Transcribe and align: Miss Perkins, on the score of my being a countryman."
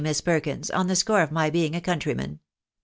Miss 0.03 0.19
Perkins, 0.19 0.71
on 0.71 0.87
the 0.87 0.95
score 0.95 1.21
of 1.21 1.31
my 1.31 1.51
being 1.51 1.75
a 1.75 1.79
countryman." 1.81 2.39